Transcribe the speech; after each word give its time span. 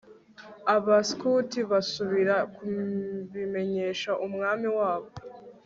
abaskuti 0.75 1.59
basubira 1.71 2.35
kubimenyesha 2.55 4.11
umwami 4.25 4.67
wabo 4.79 5.09